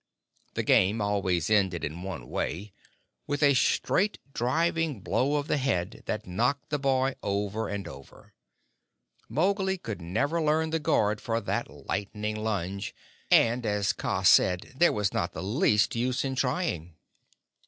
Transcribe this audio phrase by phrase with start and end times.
[0.55, 2.73] The game always ended in one way
[3.27, 8.33] with a straight, driving blow of the head that knocked the boy over and over.
[9.29, 12.95] Mowgli could never learn the guard for that lightning lunge,
[13.29, 16.95] and, as Kaa said, there was not the least use in trying.